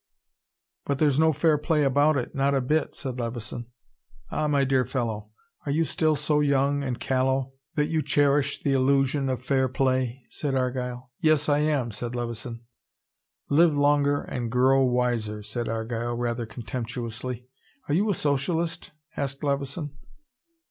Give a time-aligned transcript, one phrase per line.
[0.83, 3.67] "But there's no fair play about it, not a bit," said Levison.
[4.31, 5.29] "Ah, my dear fellow,
[5.67, 10.23] are you still so young and callow that you cherish the illusion of fair play?"
[10.31, 11.11] said Argyle.
[11.19, 12.61] "Yes, I am," said Levison.
[13.51, 17.45] "Live longer and grow wiser," said Argyle, rather contemptuously.
[17.87, 19.95] "Are you a socialist?" asked Levison.